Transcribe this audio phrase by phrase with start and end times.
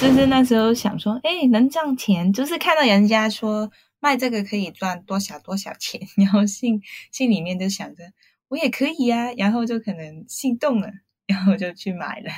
[0.00, 3.70] 就是那时候想说，哎，能赚钱，就是看到人家说
[4.00, 8.12] 卖这个可以赚多少多少钱， 然后心心里面就想着
[8.48, 10.90] 我也可以呀，然后就可能心动了，
[11.26, 12.30] 然后就去买了。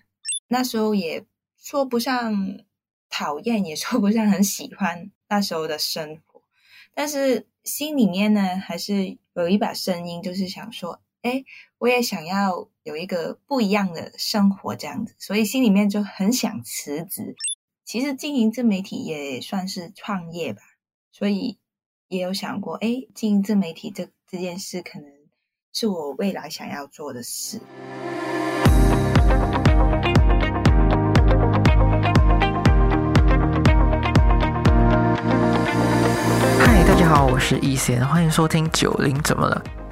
[0.48, 1.24] 那时候也
[1.56, 2.58] 说不上
[3.08, 6.42] 讨厌，也说不上很喜欢那时候的生活，
[6.94, 11.42] 但是心里面呢，还是有一把声音，就是想说，哎，
[11.78, 17.34] 我也想要有一个不一样的生活这样子，所以心里面就很想辞职。
[17.82, 20.60] 其实经营自媒体也算是创业吧，
[21.10, 21.56] 所以
[22.08, 25.08] 也有想过，哎，经营自媒体这这件事，可能
[25.72, 27.58] 是我未来想要做的事。
[36.60, 39.64] 嗨，大家好，我是易贤，欢迎收听九零怎么了？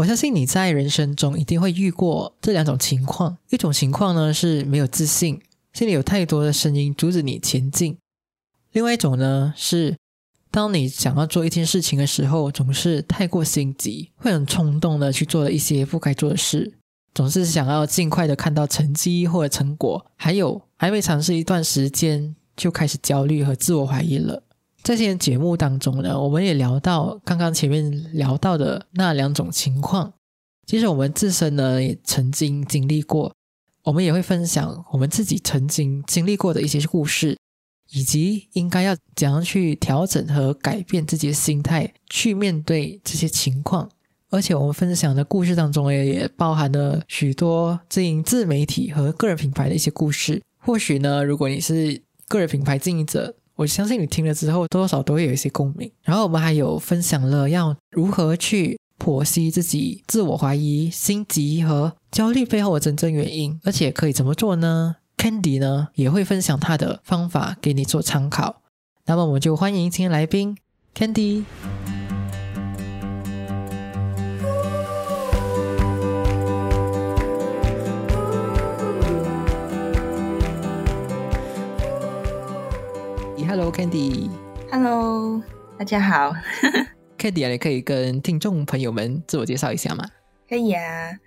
[0.00, 5.38] 我相信你在人生中一定会遇过这两种情况，一种情况呢是没有自信，
[5.74, 7.92] 心里有太多的声音阻止你前进；
[8.72, 9.94] 另外一种呢是，
[10.50, 16.72] 当你想要做一件事情的时候，总是太过心急，会很冲动的去做了一些不该做的事，
[17.14, 24.42] 总是想要尽快的看到成绩或者成果，还有还没尝试一段时间就开始焦虑和自我怀疑了。
[24.82, 30.12] 在今天节目当中呢，我们也聊到刚刚前面聊到的那两种情况。
[30.66, 33.32] 其实我们自身呢也曾经经历过，
[33.84, 37.36] 我们也会分享我们自己曾经经历过的一些故事，
[37.90, 43.88] 以及应该要怎样去调整和改变自己的心态，去面对这些情况。
[44.30, 50.40] 而且我们分享的故事当中也也包含了许多经营自媒体和个人品牌的一些故事。
[50.56, 55.92] 或许呢，如果你是个人品牌经营者，我相信你听了之后，多少都会有一些共鸣。
[56.02, 68.62] 然后我们还有分享了要如何去剖析自己自我怀疑、心急和焦虑背后的真正原因，而且可以怎么做呢？Candy 呢也会分享他的方法给你做参考。
[69.04, 70.56] 那么我们就欢迎今天来宾
[70.94, 71.44] Candy。
[83.50, 85.42] Hello，
[85.76, 86.32] 大家好。
[87.18, 90.08] Candy 啊，你可以跟听众朋友们自我介绍一下吗？
[90.48, 91.18] 可以啊。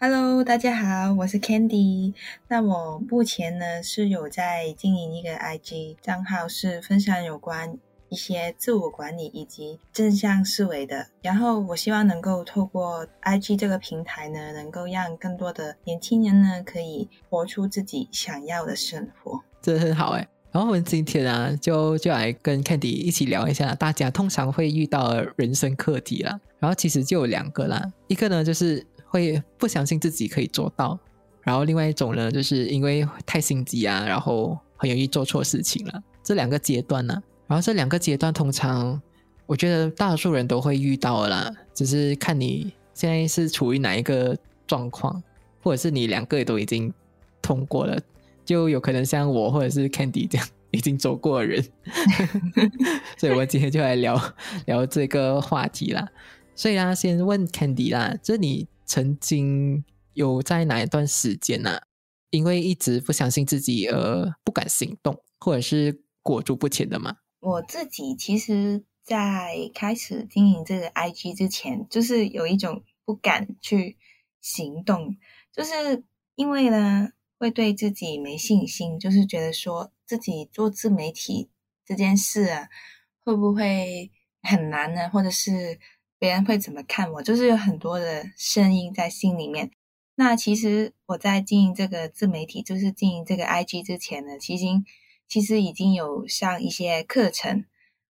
[0.00, 2.12] Hello，大家好，我是 Candy。
[2.48, 7.78] 那我目前呢是有在经营一个 IG 账号，是分享有关
[8.08, 11.06] 一些自我管理以及正向思维的。
[11.22, 19.44] 然后我希望能够透过 IG 这个平台呢，能够让更多的年轻人呢可以活出自己想要的生活。
[19.62, 20.26] 这很好哎。
[20.52, 26.40] 然后我们今天啊，就就来跟 Candy 一起聊一下，大家通常会遇到的人生课题啦。
[26.58, 30.98] 然后其实就有两个啦，一个呢就是会不相信自己可以做到，
[31.42, 36.02] 然后另外一种呢，就是因为太心急啊，然后很容易做错事情了。
[36.22, 39.00] 这两个阶段呢，然后这两个阶段通常
[39.46, 44.36] 我觉得大多数人都会遇到啦，只是看你现在是处于哪一个
[44.66, 45.22] 状况，
[45.62, 46.92] 或者是你两个也都已经
[47.40, 47.96] 通过了。
[48.44, 51.62] 就有可能像我或者是 Candy 这样 已经走过的人，
[53.18, 54.20] 所以我们今天就来聊
[54.66, 56.08] 聊这个话题啦。
[56.54, 59.84] 所以啊，先问 Candy 啦，这你曾经
[60.14, 61.80] 有在哪一段时间呢？
[62.30, 67.16] 因为一直不相信自己而不敢行动，或者是裹足不前的吗？
[67.40, 73.96] 我自己其实，在开始经营这个 IG 之前，就是有一种不敢去
[74.40, 75.16] 行动，
[75.52, 76.04] 就是
[76.36, 77.08] 因为呢。
[77.40, 81.48] 会对自己没信心，就是觉得说自己做自媒体
[81.86, 82.68] 这件事啊，
[83.24, 84.10] 会不会
[84.42, 85.08] 很难呢？
[85.08, 85.80] 或者是
[86.18, 87.22] 别人会怎么看我？
[87.22, 89.70] 就是有很多的声音在心里面。
[90.16, 94.66] 那其实我在经营这个自媒体，就是经营这个 IG 之前呢，其实
[95.26, 97.64] 其实已经有上一些课程，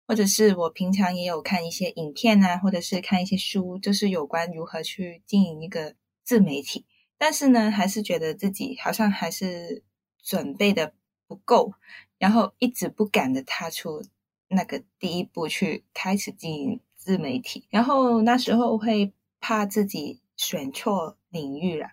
[0.07, 6.87] 或者是我平常也有看一些影片啊，或者是看一些书，就是有关如何去经营一个自媒体。
[7.19, 9.83] 但是呢，还是觉得自己好像还是
[10.23, 10.95] 准备的
[11.27, 11.73] 不够，
[12.19, 14.03] 然后一直不敢的踏出
[14.49, 17.67] 那个第一步去开始经营自媒体。
[17.71, 21.89] 然后那时候会怕自己选错领域了，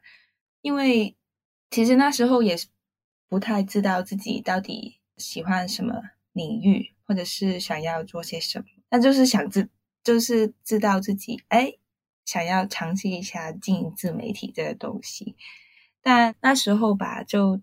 [0.62, 1.16] 因为
[1.70, 2.56] 其实那时候也
[3.30, 6.02] 不太知道自己到底喜欢什么
[6.34, 8.66] 领域，或者是想要做些什么。
[8.90, 9.70] 那就是想知
[10.04, 11.74] 就是知道自己哎
[12.26, 15.36] 想要尝试一下经营自媒体这个东西，
[16.02, 17.60] 但那时候吧就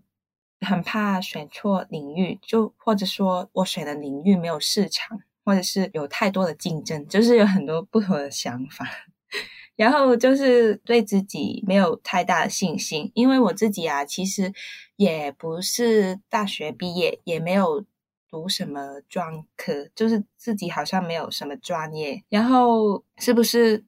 [0.61, 8.87] 很怕选错领域，就或者说我选的领域没有市场，或者是有太多的竞争，就是有很多不同的想法。
[9.77, 14.53] 然后就是对自己没有太大的信心，因为我自己啊，其实
[14.97, 17.83] 也不是大学毕业，也没有
[18.29, 22.23] 读什么专科，就是自己好像没有什么专业。
[22.29, 23.83] 然后是不是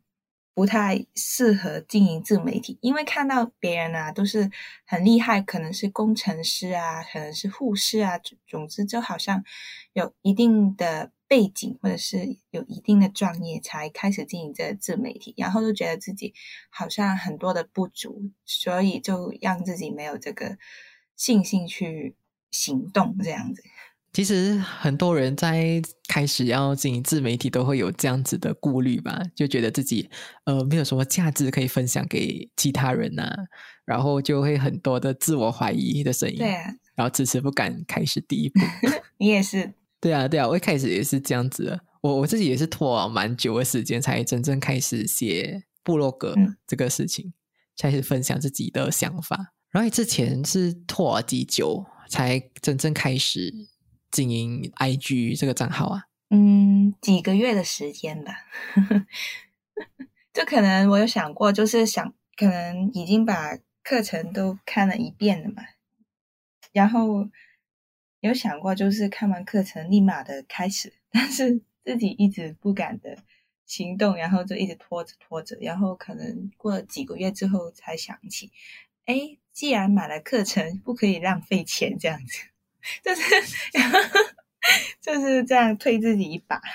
[0.53, 2.77] 不太适合经营自媒体？
[2.81, 4.49] 因为看到别人啊都是
[4.85, 9.43] 很厉害，可能是工程师啊，可能是护士啊，总之就好像
[9.93, 11.11] 有一定的。
[11.25, 16.31] 背景或者是有一定的专业才开始经营这个自媒体，然后就觉得自己
[16.69, 20.59] 好像很多的不足，所以就让自己没有这个
[21.15, 22.15] 信心去
[22.51, 23.63] 行动这样子。
[24.13, 30.07] 其实很多人在开始要经营自媒体都会有这样子的顾虑吧，就觉得自己
[30.45, 33.27] 呃没有什么价值可以分享给其他人呐，
[33.85, 38.59] 然后就会很多的自我怀疑的声音，对啊，然后迟迟不敢开始第一步。
[39.17, 39.73] 你 也是。
[39.99, 41.79] 对啊，对啊，我一开始也是这样子的。
[42.01, 46.35] 我我自己也是拖了蛮久的时间，才真正开始写部落格
[46.67, 47.33] 这个事情，
[47.81, 49.53] 开始分享自己的想法。
[49.71, 53.51] 然后之前是拖了几久，才真正开始
[54.13, 56.05] 经营 IG 这个账号啊？
[56.29, 58.45] 嗯，几个月的时间吧。
[60.31, 65.63] 就可能我有想过，就是想可能已经把课程都看了一遍了嘛，
[66.71, 67.27] 然后。
[68.23, 73.17] 有想过，就是看完课程立马的开始， 但是自己一直不敢的
[73.65, 78.49] 行动，然后就一直拖着拖着，然后可能过了几个月之后才想起，
[79.03, 82.47] 哎，既然买了课程，不可以浪费钱，这样子，
[83.03, 83.21] 就是
[85.01, 86.61] 就是这样推自己一把。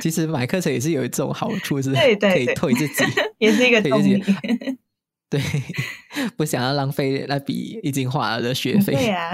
[0.00, 3.04] 其实买课程也是有一种好处，是对可以推自己，
[3.38, 4.22] 也是一个推自己。
[5.28, 5.40] 对，
[6.36, 8.92] 不想要浪费那笔已经花了的学费。
[8.92, 9.32] 对啊，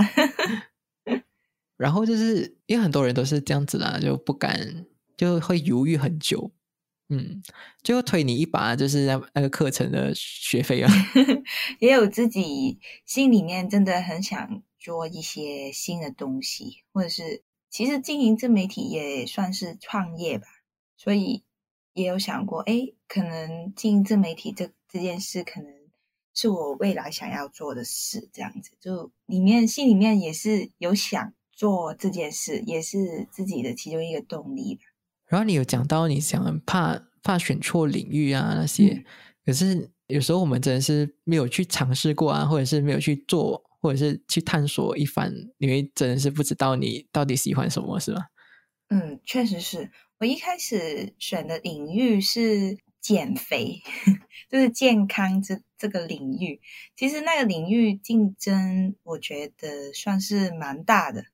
[1.76, 4.86] 然后就是因为很多人都是这样子啦，就不敢，
[5.16, 6.52] 就会犹豫很久。
[7.08, 7.42] 嗯，
[7.82, 10.92] 就推你一把，就是那那个课程的学费啊。
[11.80, 20.46] 也有自己心里面真的很想做一些新的东西，或者是其实经营自媒体也算是创业吧，
[20.96, 21.44] 所以
[21.92, 25.78] 也有想过，哎，可能经营自媒体这这件事可能。
[26.34, 34.82] 是我未来想要做的事，这样子就里面心里面也是有想做这件事，也是自己的其中一个动力吧。
[35.28, 39.04] 然后你有讲到你想怕怕选错领域啊那些，
[39.44, 48.26] 可是有时候我们真的是没有去尝试过啊，或者是没有去做，或者是去探索一番，你会真的是不知道你到底喜欢什么，是吧？
[48.88, 52.78] 嗯，确实是我一开始选的领域是。
[53.00, 53.80] 减肥
[54.50, 56.60] 就是健康这这个领域，
[56.96, 61.24] 其实那个领域竞争，我觉得算是蛮大的。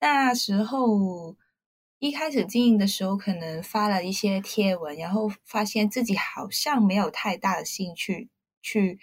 [0.00, 1.36] 那时候
[2.00, 8.30] 一开始经营的时候，可能发了一些贴文，然后发现自己好像没有太大的兴趣
[8.62, 8.98] 去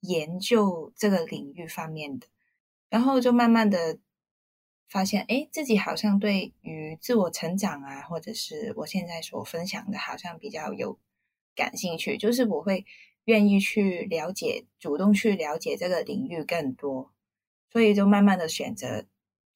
[0.00, 2.26] 研究这个领域方面的，
[2.90, 3.98] 然后就慢慢的
[4.86, 10.98] 发现，哎，自己好像对于自我成长啊，或者是我现在所分享的，好像比较有。
[11.54, 12.86] 感兴趣，就是我会
[13.24, 17.12] 愿意去了解，主动去了解这个领域更多，
[17.70, 19.04] 所以就慢慢的选择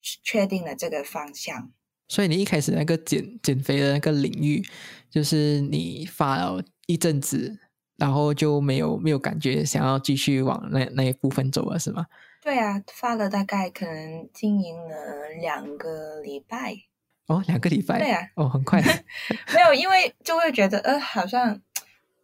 [0.02, 1.72] 确定了这个方向。
[2.08, 4.62] 所以你一开始那个减减肥的那个领域，
[5.10, 7.58] 就是你发了一阵子，
[7.96, 12.06] 然后就没有没有感觉想要继续往那那一部分走了，是吗？
[12.42, 16.76] 对啊，发了大概可能经营了两个礼拜。
[17.26, 17.98] 哦，两个礼拜。
[17.98, 18.80] 对啊，哦，很快。
[19.52, 21.60] 没有，因为就会觉得呃，好像。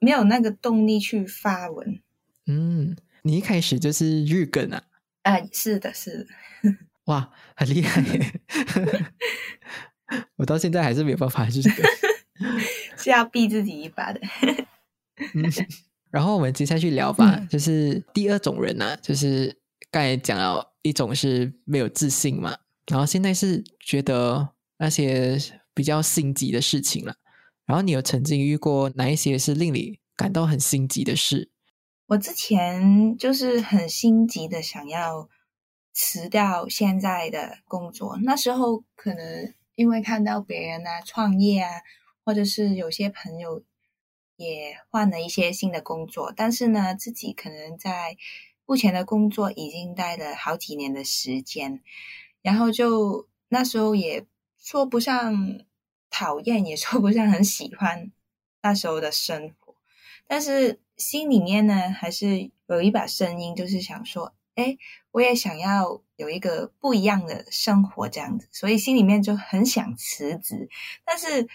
[0.05, 2.01] 没有那个动力去发文。
[2.49, 4.83] 嗯，你一开始就是日更啊？
[5.23, 6.27] 啊，是的，是的。
[7.13, 8.03] 哇，很厉害！
[10.37, 11.71] 我到现在还是没有办法就是，
[12.97, 14.21] 是要逼自己一把的。
[15.35, 15.45] 嗯，
[16.11, 19.55] 然后我们接下去聊吧，就是第二种人呢，就是
[19.91, 25.39] 刚才讲了一种是没有自信嘛，然后现在是觉得那些
[25.75, 27.17] 比较心急的事情了。
[27.67, 31.51] 然后你有曾经遇过哪一些是令你感到很心急的事？
[32.07, 35.29] 我之前就是很心急的想要
[35.93, 41.71] 辞掉现在的工作，那时候可能因为看到别人啊创业啊，
[42.25, 43.63] 或者是有些朋友
[44.37, 48.17] 也换了一些新的工作，但是呢，自己可能在
[48.67, 51.81] 目前的工作已经待了好几年的时间，
[52.41, 54.27] 然后就那时候也
[54.59, 55.65] 说不上。
[56.15, 58.13] 讨厌，也说不上很喜欢
[58.61, 59.75] 那时候的生活，
[60.27, 64.77] 但是心里面呢，还是有一把声音，就是想说，哎，
[65.11, 70.69] 我也想要有一个不一样的生活这样子，所以心里面就很想辞职，
[71.05, 71.49] 但是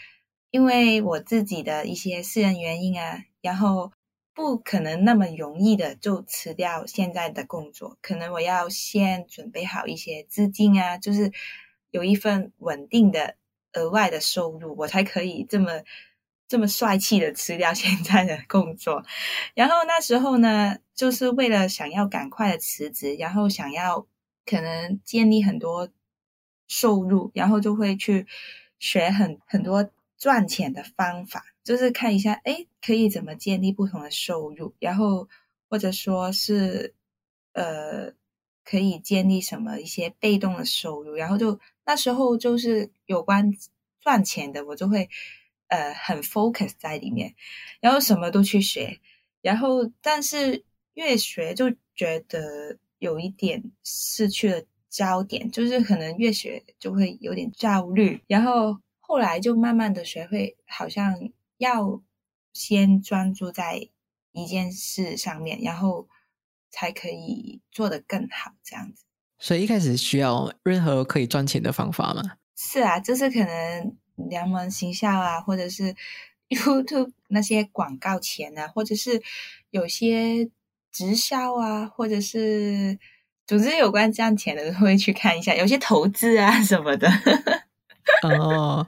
[0.51, 3.91] 因为我自己的一些私人原因啊，然后
[4.33, 11.31] 不可能那么容易的就辞掉现在的工作，可能我要先准备好一些资金啊，就是
[11.91, 13.35] 有一份稳定的。
[13.73, 15.69] 额外的收入，我才可以这么
[16.47, 19.03] 这么帅气的辞掉 现在的工作。
[19.53, 24.05] 然后那时候呢，就是为了想要赶快的辞职，然后想要
[24.45, 25.89] 可能建立很多
[26.67, 28.27] 收入，然后就会去
[28.77, 35.29] 学很很多赚钱的方法，就是看一下，哎，可以怎么建立不同的收入，然后
[35.69, 36.93] 或者说是
[37.53, 38.13] 呃。
[38.69, 43.53] 可以建立什么一些被动的收入，然后就那时候就是有关
[44.01, 45.09] 赚钱的，我就会
[45.69, 47.33] 呃很 focus 在里面，
[47.79, 48.99] 然后什么都去学，
[49.41, 50.65] 然后但是
[50.97, 61.17] 越学就觉得有一点失去了焦点，就是可能越学就会有点焦虑，然后后来就慢慢的学会，好像
[61.57, 62.03] 要
[62.51, 63.89] 先专注在
[64.33, 66.07] 一件事上面，然后。
[66.69, 69.05] 才可以做得更好，这样子。
[69.39, 72.21] 所以一开始需要任何可以赚钱的方法吗？
[72.55, 75.95] 是啊，就是可能联盟行销啊，或者是
[76.49, 79.23] YouTube 那些广告钱啊，或者是
[79.71, 80.51] 有些
[80.97, 82.97] 直销啊，或者是
[83.45, 87.07] 总之有关赚钱的都会去看一下，有些投资啊什么的。
[88.27, 88.87] 哦，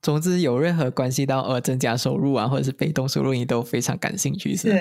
[0.00, 4.70] 总之有任何关系到呃增加收入啊，或者是被动收入，你都非常感兴趣，是？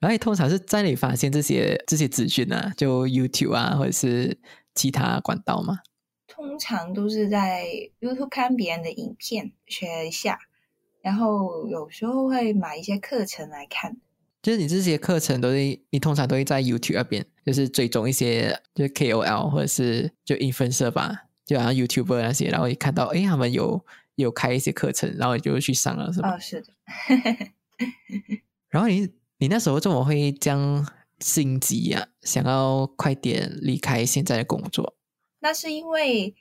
[0.00, 2.72] 然后通常是在哪里发现这些这些资讯呢？
[2.76, 4.36] 就 YouTube 啊，或者是
[4.74, 5.78] 其他管道吗？
[6.26, 7.64] 通常都是在
[8.00, 10.40] YouTube 看别人的影片学一下，
[11.02, 13.98] 然后有时候会买一些课程来看。
[14.42, 15.56] 就是你这些课程都是
[15.90, 26.34] 你通常都会在 YouTube 那边，就是追踪一些就是 KOL 或者是就 influencer 吧，就好像 YouTuber 那些，然后一看到哎他们有有开一些课程，然后你就去上了，是吧？
[26.34, 26.72] 哦，是的。
[28.70, 29.08] 然后你。
[29.38, 30.88] 你那时候怎么会这样
[31.18, 32.08] 心急呀？
[32.22, 34.96] 想要快点离开现在的工作？
[35.40, 36.34] 那是因为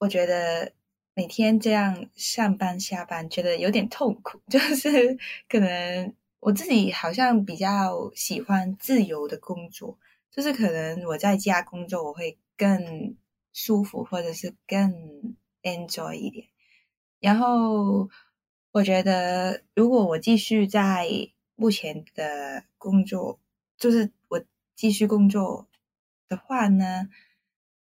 [0.00, 0.72] 我觉得
[1.14, 4.40] 每天这样上班下班，觉得有点痛苦。
[4.50, 5.16] 就是
[5.48, 9.98] 可能我自己好像比较喜欢自由的工作，
[10.30, 13.16] 就是可能我在家工作我会更
[13.52, 16.46] 舒服，或者是更 enjoy 一点。
[17.20, 18.08] 然后
[18.72, 21.06] 我觉得如果我继续在
[21.56, 23.38] 目前的工作
[23.76, 24.42] 就是我
[24.74, 25.68] 继续工作
[26.26, 27.08] 的话呢，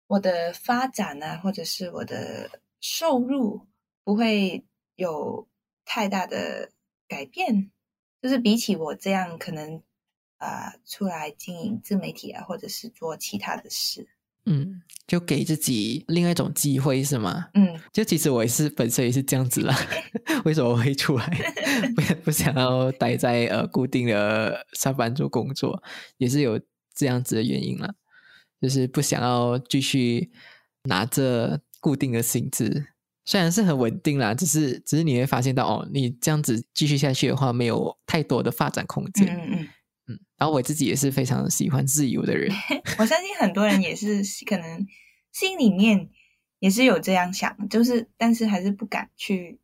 [0.07, 2.49] 我的发展呢，或者是我的
[2.79, 3.67] 收入
[4.03, 5.47] 不会有
[5.85, 6.71] 太大的
[7.07, 7.69] 改变。
[8.21, 9.81] 就是比起我这样可能
[10.37, 14.07] 啊出来经营自媒体啊，或者是做其他的事。
[14.49, 17.49] 嗯，就给自己另外一种机会是吗？
[17.53, 19.75] 嗯，就其实我也是本身也是这样子啦。
[20.45, 21.25] 为什么会出来？
[21.95, 25.83] 不不想要待在呃固定的上班族工作，
[26.17, 26.57] 也是有
[26.95, 27.93] 这样子的原因啦。
[28.61, 30.31] 就是不想要继续
[30.83, 32.87] 拿着固定的薪资，
[33.27, 39.27] 虽然是很稳定啦，只是只是你会发现到哦，你这样子继续下去的话，没有太多的发展空间。
[39.27, 39.67] 嗯嗯。
[40.07, 42.49] 嗯，然后我自己也是非常喜欢自由的人。
[42.97, 44.87] 我相信很多人也是可能
[45.33, 46.09] 心里面
[46.59, 49.59] 也是有这样想，就是但是还是不敢去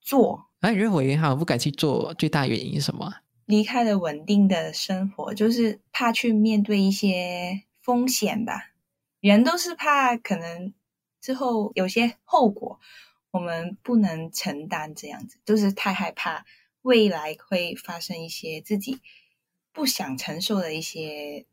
[0.00, 0.48] 做。
[0.60, 3.14] 那你认为哈不敢去做最大原因是什么？
[3.46, 8.72] 离开了稳定的生活，就是怕去面对一些风险吧。
[9.20, 10.74] 人都是怕可能
[11.28, 12.80] 之后有些后果
[13.30, 16.46] 我们不能承担，这样子就是太害怕
[16.80, 19.02] 未来会发生一些自己。
[19.70, 21.44] 不想承受的一些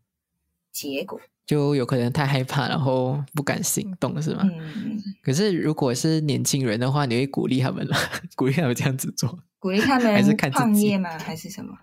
[0.71, 4.43] 结果，就有可能太害怕，然后不敢行动，是吗？
[4.45, 5.03] 嗯。
[5.21, 7.97] 可是如果是年轻人的话，你会鼓励他们吗？
[8.35, 9.37] 鼓励他们这样子做？
[9.59, 11.19] 鼓励他们还是看创业吗？
[11.19, 11.77] 还是什么？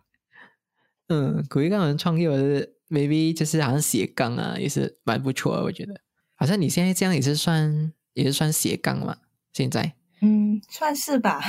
[1.08, 5.62] 嗯，鼓励他们创业，或是 maybe 就是好像斜杠啊，也是蛮不错的。
[5.62, 6.00] 我觉得，
[6.42, 9.18] 好像你现在这样也是算也是算斜杠嘛？
[9.52, 11.40] 现在，嗯，算是吧。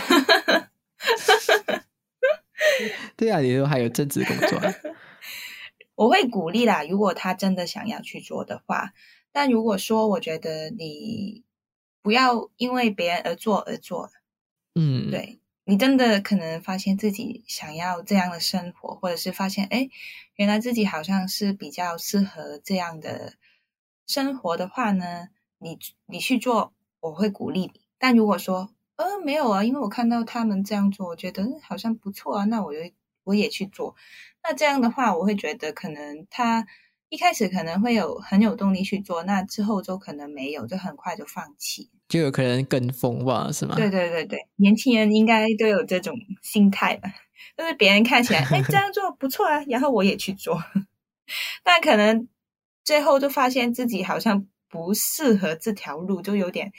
[3.17, 4.61] 对啊，你都还有正职工作，
[5.95, 6.83] 我会鼓励啦。
[6.83, 8.93] 如果他真的想要去做的话，
[9.31, 11.43] 但如果说我觉得你
[12.03, 14.11] 不要因为别人而做而做，
[14.75, 19.89] 嗯，对你真的可能发现自己想要这样的生活，或者是发现哎，
[20.35, 23.33] 原来自己好像是比较适合这样的
[24.07, 25.27] 生活的话呢，
[25.59, 27.81] 你你去做，我会鼓励你。
[27.97, 32.79] 但如果说呃没有啊，因为我看到他们这样做，我觉得好像不错啊，那我就
[33.23, 33.95] 我也去做。
[34.43, 36.67] 那这样的话，我会觉得可能他
[37.09, 43.75] 一开始可能会有很有动力去做，那之后就可能没有，就很快就放弃，就有可能跟风吧，是吗？
[43.75, 47.09] 对对对对，年轻人应该都有这种心态吧，
[47.57, 50.61] 就是别人看起来 哎这样做不错啊，然后我也去做，
[51.63, 52.27] 但可能
[52.83, 56.71] 最后就发现自己好像不适合这条路，就有点。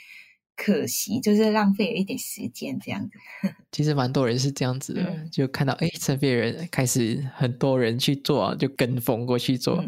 [0.57, 3.19] 可惜，就是浪费了一点时间这样子。
[3.73, 9.83] 其实蛮多人是这样子的，就看到哎，身边人开始很多人去做，就跟风过去做。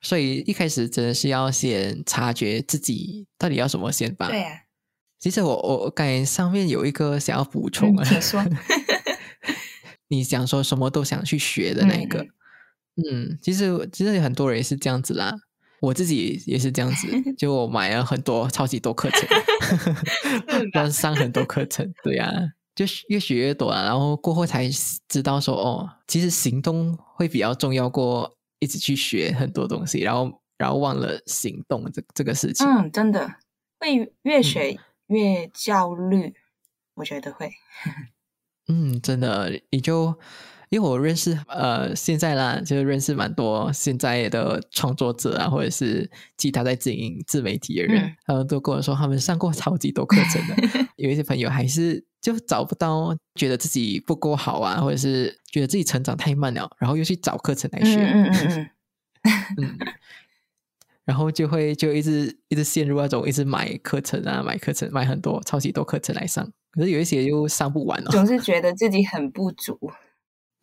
[0.00, 4.28] 所以一开始真的是要先察觉自己到底要什么先吧。
[4.28, 4.60] 对啊。
[5.18, 8.42] 其实我我感觉上面有一个想要补充啊，请说。
[10.08, 12.26] 你想说什么都想去学的那个，
[12.94, 15.34] 嗯，其实其实很多人也是这样子啦。
[15.80, 19.28] 我自己也是这样子， 就我买了很多超级多课程，
[20.74, 22.30] 要上很多课程，对呀，
[22.74, 23.82] 就越学越多啊。
[23.84, 24.68] 然后过后才
[25.08, 32.66] 知道说，哦，其实行动会比较重要过一直去学很多东西，然后然后忘了行动这这个事情。
[32.66, 33.28] 嗯，真的
[33.78, 34.78] 会越学
[35.08, 36.34] 越焦虑，
[36.94, 37.52] 我觉得会。
[38.68, 40.18] 嗯，真的，你就。
[40.68, 50.86] 因为我认识呃，现在啦，就是认识蛮多现在的创作者啊，或者是其他在经营自媒体的人，他们都跟我说，他们上过超级多课程的。
[50.96, 58.70] 有一些朋友还是就找不到，觉得自己不够好啊，或者是觉得自己成长太慢了，然后又去找课程来学，嗯嗯
[59.62, 59.78] 嗯，
[61.04, 69.78] 然后就会就一直一直陷入那种一直买课程啊，买课程，买很多超级多课程来上，可是有一些又上不完了，总是觉得自己很不足。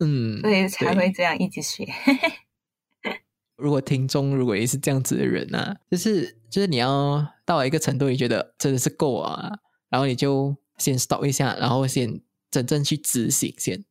[0.00, 1.86] 嗯，所以才会这样一直学。
[3.56, 9.48] 如果听众如果也是这样子的人呢，就是就是你要到一个程度，你觉得真的是够啊，
[9.88, 12.20] 然后你就先 stop 一下，然后先
[12.50, 13.84] 真正去执行，先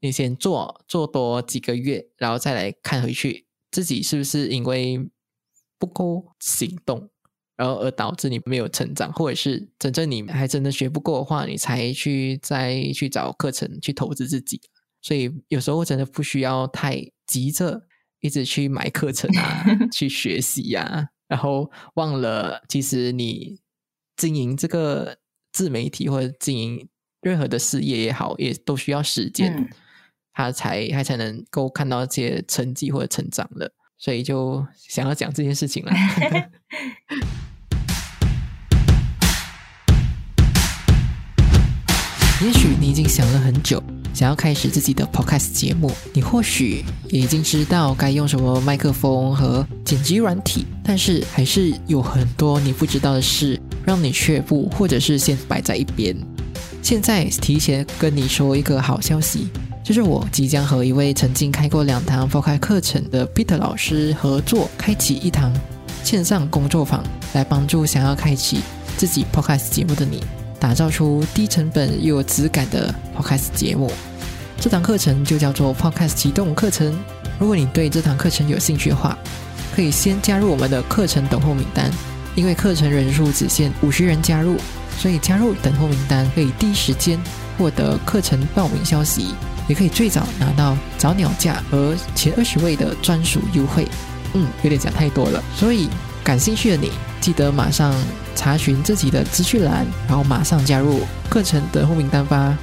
[0.00, 5.10] 你先做做多几个月，然后再来看回去自己是不是因为
[5.78, 7.10] 不够行动，
[7.56, 14.60] 然后而导致你没有成长，或者是真正你还真的学不够的话，你才去再去找课程去投资自己。
[15.08, 17.86] 所以有时候真的不需要太急着
[18.20, 23.58] 一直去买课程啊， 去学习呀，然后忘了其实你
[24.18, 25.16] 经营这个
[25.50, 26.86] 自媒体或者经营
[27.22, 29.70] 任何的事业也好，也都需要时间，
[30.34, 33.72] 他才他才能够看到这些成绩或者成长的。
[33.96, 35.92] 所以就想要讲这件事情了。
[42.44, 43.82] 也许你已经想了很久。
[44.14, 56.16] 想要开始自己的 podcast 节目，你或许已经知道该用什么麦克风和剪辑软体，但是还是有很多你不知道的事，让你却步，或者是先摆在一边。
[56.82, 59.48] 现在提前跟你说一个好消息，
[59.84, 65.52] 就是我即将和一位曾经开过两堂 podcast 课程的 Peter 老师合作，开启一堂
[66.02, 68.60] 线上工作坊，来帮助想要开启
[68.96, 70.22] 自己 podcast 节目的你，
[70.58, 73.90] 打造出低成本又有质感的 podcast 节目。
[74.60, 76.98] 这堂课程就叫做 Podcast 启动课程。
[77.38, 79.16] 如果你对这堂课程有兴趣的话，
[79.74, 81.90] 可以先加入我们的课程等候名单。
[82.34, 84.56] 因为课程人数只限五十人加入，
[84.98, 87.18] 所以加入等候名单可以第一时间
[87.56, 89.34] 获得课程报名消息，
[89.68, 93.86] 也可以最早拿到早鸟价和前二十位的专属优惠。
[94.34, 95.88] 嗯，有点讲太多了，所以
[96.22, 96.90] 感兴趣的你
[97.28, 97.94] 记得马上
[98.34, 102.56] 查询自己的资讯栏，然后马上加入课程等候名单吧。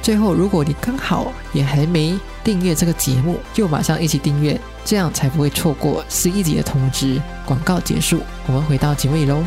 [0.00, 7.20] 最后，如果你刚好也还没订阅这个节目，就马上一起订阅，这样才不会错过新一集的通知。
[7.44, 9.42] 广告结束，我们回到节目里喽。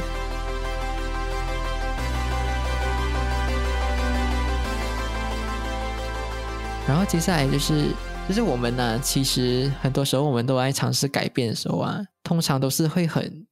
[6.85, 7.85] 然后接下来就是，
[8.27, 13.47] 就是我们呢，其实很多时候我们都在尝试改变的时候啊，通常都是会很。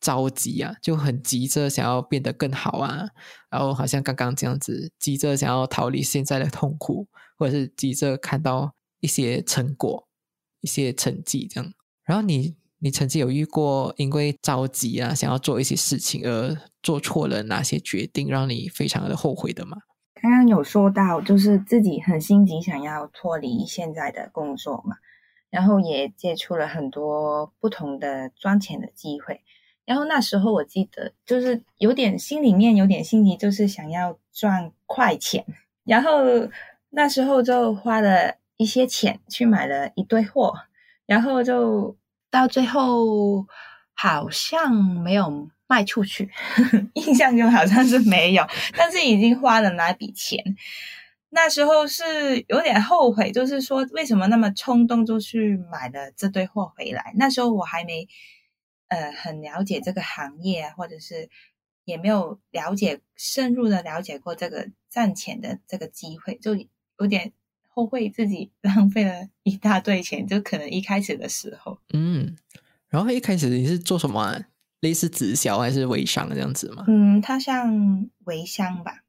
[0.00, 3.06] 着急啊，就很急着想要变得更好啊，
[3.50, 10.08] 然后好像刚刚这样子，急着想要逃离现在的痛苦，或者是急着看到一些成果、
[10.60, 11.72] 一些成绩这样。
[12.04, 19.76] 然后你，你曾经有遇过因为着急啊，想要做一些事情而做错了哪些决定，让你非常的后悔的吗？
[20.22, 24.96] 刚刚有说到，就是自己很心急想要脱离现在的工作嘛，
[25.50, 29.42] 然后也接触了很多不同的赚钱的机会。
[29.90, 35.44] 然后那时候我记得，就是有点心里面有点心急，就是想要赚快钱。
[35.82, 36.20] 然后
[36.90, 40.54] 那时候就花了一些钱去买了一堆货，
[41.06, 41.96] 然后就
[42.30, 43.44] 到最后
[43.92, 46.30] 好像没有卖出去，
[46.94, 50.54] 印象中好像是没有，但是已经花了那笔钱。
[51.30, 57.12] 那时候是有点后悔，就是说为什么那么冲动就去买了这堆货回来？
[57.16, 58.06] 那时候我还没
[58.90, 61.30] 呃很了解这个行业，或者是
[61.84, 66.54] 也没有了解深入的了解过这个赚钱的这个机会，就
[66.98, 67.32] 有点
[67.66, 72.36] 后悔自己 浪费了一大堆钱，就可能一开始的时候，嗯，
[72.88, 74.46] 然后一开始你是做什么啊？
[74.80, 76.84] 类似直销还是微商这样子吗？
[76.88, 79.04] 嗯，它像微商吧。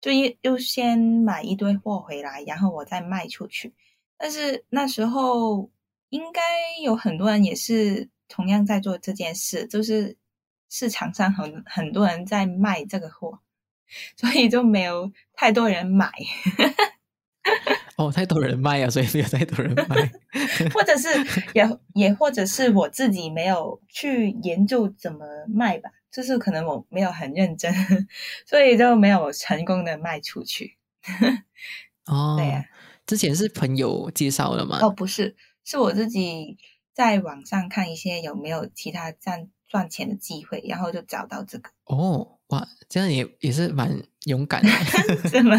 [0.00, 3.74] 就又又先买一堆货回来，然后我再卖出去。
[4.16, 5.70] 但是那时候
[6.10, 6.40] 应该
[6.84, 10.16] 有很多人也是同样在做这件事，就是
[10.68, 13.40] 市场上很很多人在卖这个货，
[14.16, 16.12] 所以就没有太多人买。
[17.96, 20.10] 哦，太多人卖啊，所以没有太多人买，
[20.72, 21.08] 或者是
[21.54, 25.90] 也也或者是我自己没有去研究怎么卖吧。
[26.10, 27.70] 就是可能我没有很认真，
[28.46, 30.78] 所以就没有成功的卖出去。
[32.06, 32.64] 哦，对呀，
[33.06, 34.78] 之前是朋友介绍的吗？
[34.80, 36.56] 哦，不是，是我自己
[36.98, 41.70] 在网上看一些有没有其他赚赚钱的机会，然后就找到这个。
[41.84, 44.68] 哦，哇，这样也也是蛮勇敢的，
[45.30, 45.56] 是吗？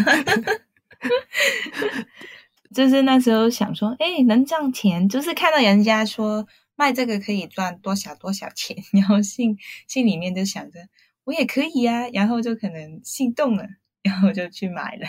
[2.76, 6.46] 就是那时候想说，哎，能赚钱，就是看到人家说。
[6.76, 10.80] 卖这个可以赚多少多少钱， 然后心心里面就想着
[11.26, 13.68] 我也可以呀，然后就可能心动了，
[14.02, 15.06] 然后就去买了。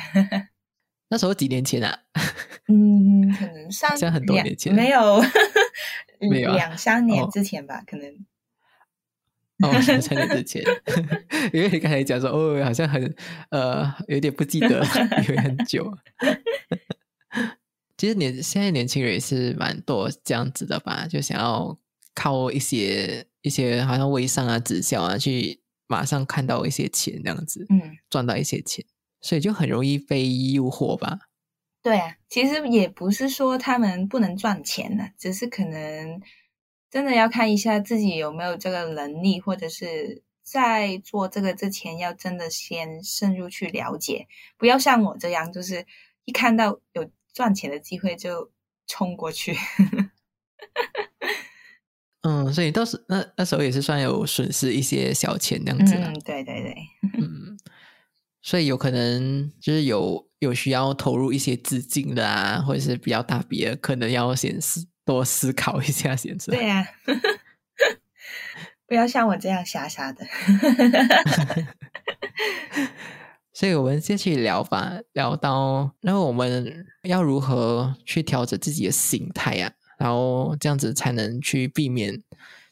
[1.10, 1.98] 那时候几年前啊？
[2.68, 4.74] 嗯，可能上像很多年前。
[4.74, 5.22] 没有，
[6.20, 8.06] 没有两三年之前吧，可能
[9.62, 10.62] 哦，两三年之前，
[11.52, 13.14] 因为你刚才讲说哦，好像很
[13.50, 14.82] 呃有点不记得，
[15.28, 15.92] 因为很久。
[17.98, 21.76] 其实年现在年轻人也是蛮多这样子的吧，就想要
[22.14, 28.84] 靠一些一些好像微商啊、直销啊，去马上看到一些钱这样子，嗯，赚到一些钱，
[29.20, 31.18] 所以就很容易被诱惑吧。
[31.82, 36.20] 对啊，其实也不是说他们不能赚钱的，只是可能
[36.90, 45.86] 真的要看一下自己有没有这个能力，或者是在做这个之前要真的先深入去了解，不要像我这样，就是
[46.24, 47.10] 一看到有。
[47.32, 48.50] 赚钱的机会就
[48.88, 49.54] 冲过去，
[52.22, 56.76] 嗯，所以到时那那时候也是算有损失一些小钱这样子，嗯，对对对，
[57.20, 57.56] 嗯，
[58.42, 66.36] 所以有可能就是有有需要投入一些资金的啊，或者是比较大笔的，可能要先思多思考一下先。
[66.38, 66.86] 对呀，
[68.86, 70.26] 不要像我这样傻傻的。
[73.52, 82.22] 所以我们先去聊吧，聊到然后我们要如何去调整自己的心态啊，然后这样子才能去避免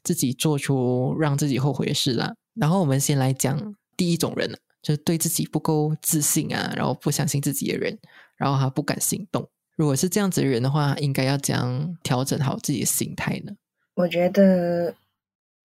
[0.02, 2.33] 自己做出让自己后悔的事啦。
[2.54, 7.98] 然后我们先来讲第一种人，就是对自己不够自信啊，然后不相信自己的人，
[8.36, 9.48] 然后他不敢行动。
[9.76, 13.52] 如果是这样子的人的话，应该要怎样调整好自己的心态呢？
[13.94, 14.94] 我觉得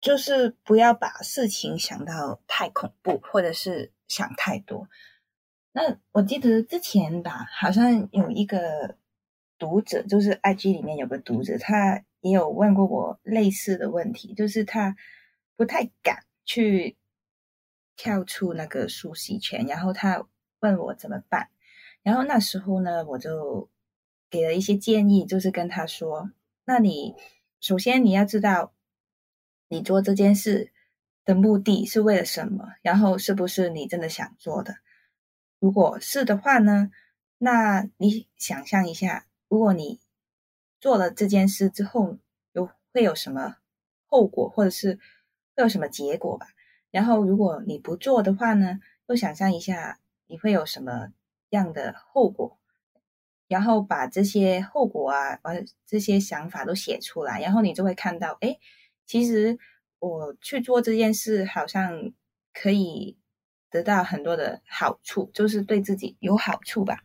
[0.01, 3.91] 就是不要把事情想到太恐怖，或者是。
[4.07, 4.87] 想太多。
[5.73, 8.97] 那我记得之前吧，好像有一个
[9.59, 14.95] 读者，就是 IG 里面有个读者，他也有问过我类似的问题，就是他
[15.57, 16.99] 不太敢去
[17.97, 20.27] 跳出那个舒适圈，然后他
[20.61, 21.49] 问我怎么办。
[22.03, 23.71] 然后那时候呢，我就
[24.31, 26.31] 给了一些建议，就是跟他说：，
[26.65, 27.15] 那你
[27.61, 28.73] 首先你要知道，
[29.69, 30.71] 你做这件事。
[31.27, 32.75] 的目的是为了什么？
[32.83, 34.77] 然后是不是你真的想做的？
[35.59, 36.91] 如果是的话呢？
[37.39, 40.01] 那你想象一下，如果你
[40.81, 42.19] 做了这件事之后，
[42.53, 43.57] 有会有什么
[44.05, 44.99] 后果，或者是
[45.57, 46.49] 会有什么结果吧？
[46.95, 48.79] 然后如果你不做的话呢？
[49.09, 51.09] 又想象一下你会有什么
[51.51, 52.59] 样的后果？
[53.49, 55.51] 然后把这些后果啊，把
[55.85, 58.59] 这些想法都写出来，然后你就会看到，哎，
[59.05, 59.59] 其实。
[60.01, 62.13] 我去做这件事，好像
[62.53, 63.17] 可以
[63.71, 66.99] 得到很多的好处，就是对自己有好处吧。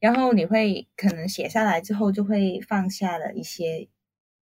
[0.00, 3.90] 然后你会可能写下来之后，就会放下了一些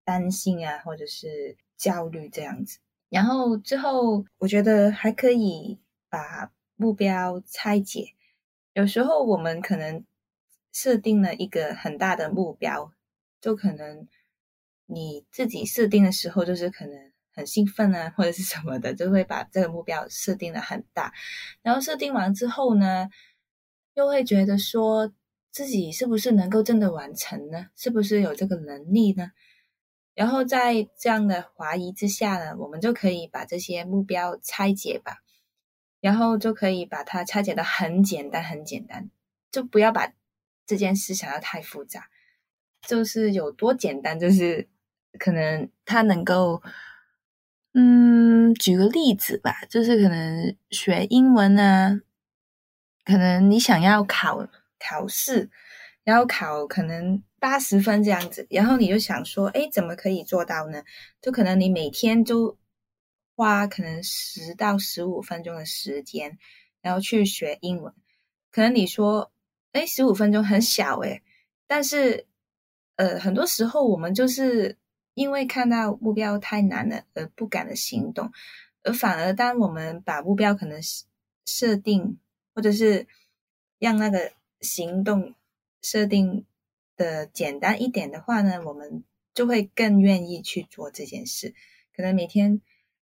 [0.04, 2.78] 担心啊，或者是焦虑这样子。
[3.08, 8.14] 然后之后，我觉得还可以把目标拆解。
[8.72, 10.04] 有时候我们可能
[10.72, 12.92] 设定了一个很大的目标，
[13.40, 14.06] 就可能
[14.86, 17.12] 你自己设定的时候，就是可能。
[17.38, 21.12] 很兴奋啊，或者是什么的，就会把这个目标设定的很大，
[21.60, 23.10] 然后设定完之后呢，
[23.92, 25.12] 又会觉得说
[25.50, 27.66] 自己是不是能够真的完成呢？
[27.76, 29.32] 是不是有这个能力呢？
[30.16, 35.18] 然后在这样的怀疑之下呢，我们就可以把这些目标拆解吧，
[36.00, 39.10] 然后就可以把它拆解的很简单，很简单，
[39.52, 40.14] 就不要把
[40.66, 42.08] 这件事想要太复杂，
[42.80, 44.68] 就是有多简单，就是
[45.18, 46.62] 可能它能够，
[47.74, 52.00] 嗯，举个例子吧，就是可能学英文呢，
[53.04, 54.48] 可能你想要考
[54.78, 55.50] 考试，
[56.06, 57.22] 然后考可能。
[57.38, 60.82] 八十分这样子，然后你就想说，哎，怎么可以做到呢？
[61.20, 62.56] 就可能你每天都
[63.36, 66.38] 花可能十到十五分钟的时间，
[66.80, 67.92] 然后去学英文。
[68.50, 69.30] 可能你说，
[69.72, 71.22] 哎，十五分钟很小，哎，
[71.68, 72.26] 但是，
[72.96, 74.78] 呃，很多时候我们就是
[75.14, 78.32] 因为看到目标太难了而不敢的行动，
[78.82, 80.80] 而反而当我们把目标可能
[81.44, 82.18] 设定，
[82.54, 83.06] 或者是
[83.78, 85.34] 让那个行动
[85.80, 86.44] 设定。
[86.98, 91.54] 的简单一点的话呢，我们就会更愿意去做这件事。
[91.94, 92.62] 可能每天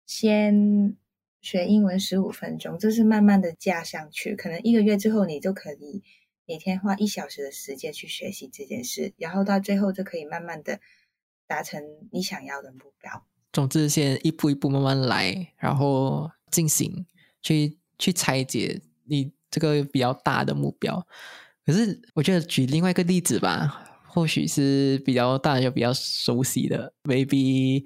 [0.06, 0.96] 先
[1.40, 4.36] 学英文十五分钟，就是慢慢的加上去。
[4.36, 6.00] 可能一个月之后，你就可以
[6.46, 10.78] 每天花一小时的时间去学习这件事，然后到最后就可以慢慢的
[11.48, 13.26] 达成你想要的目标。
[13.52, 17.04] 总之，先一步一步慢慢来，然后进行
[17.42, 21.04] 去去拆解你这个比较大的目标。
[21.64, 27.84] 可是，我觉得举另外一个例子吧，或许是比较大家比较熟悉的，maybe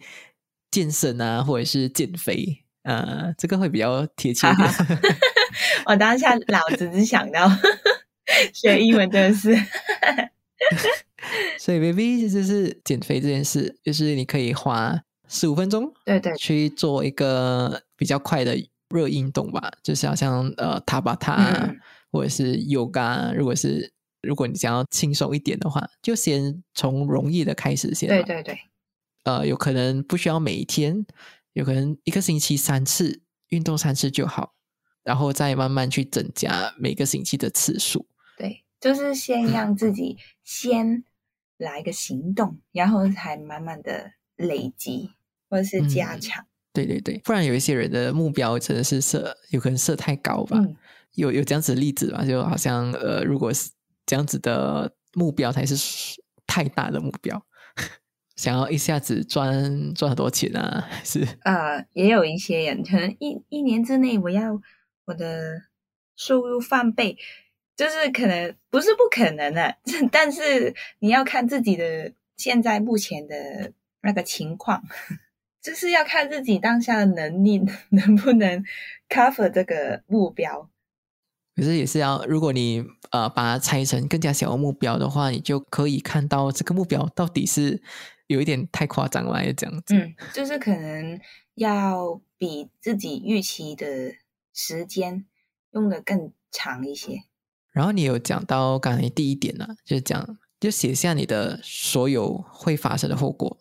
[0.70, 4.46] 健身啊，或者是减肥啊，这个会比较贴切。
[5.84, 7.46] 我当下脑子只想到
[8.54, 9.54] 学英文真的是，
[11.58, 18.56] 所以 maybe 就是减肥这件事，就是你可以花十五分钟，对对，去做一个比较快的
[18.88, 21.74] 热运动吧，就是好像呃塔巴塔。
[22.16, 28.08] 或者是 yoga，如果是如果你想要轻松一点的话，就先从容易的开始先。
[28.08, 28.58] 对对对。
[29.24, 31.04] 呃，有可能不需要每一天，
[31.52, 34.54] 有可能一个星期三次运动三次就好，
[35.04, 38.06] 然后再慢慢去增加每个星期的次数。
[38.38, 41.04] 对，就是先让自己先
[41.58, 45.10] 来个行动，然后才慢慢的累积
[45.50, 46.46] 或者是加强。
[46.72, 50.58] 对对对，不然有一些人的目标真的是设有可能设太高吧。
[51.16, 52.24] 有有这样子的例子吧？
[52.24, 53.70] 就好像呃，如果是
[54.06, 55.74] 这样子的目标才是
[56.46, 57.44] 太大的目标，
[58.36, 64.60] 想要一下子赚赚很多钱啊，是啊，也有一些人可能一一年之内我要
[65.06, 65.62] 我的
[66.16, 67.16] 收入翻倍，
[67.76, 69.76] 就是可能不是不可能的，
[70.12, 74.82] 但是你要看自己的现在目前的那个情况，
[75.62, 78.62] 就是要看自己当下的能力能不能
[79.08, 80.70] cover 这个目标。
[81.56, 87.82] 可是也是要，如果你呃把它拆成更加小的目标的话，你就可以看到这个目标到底是
[88.26, 89.94] 有一点太夸张了，这样子。
[89.94, 91.18] 嗯，就是可能
[91.54, 94.12] 要比自己预期的
[94.52, 95.24] 时间
[95.70, 97.22] 用的更长一些。
[97.72, 103.56] 然后你有讲到刚才第一点呢，就是讲就写下你的所有会发生的后果，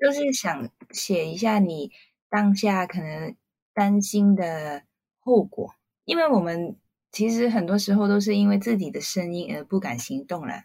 [0.00, 1.92] 就是想写一下你
[2.28, 3.36] 当下可能
[3.72, 4.82] 担心的
[5.20, 6.76] 后果，因为我们。
[7.10, 10.64] 其实很多时候都是因为自己的声音而不敢行动了，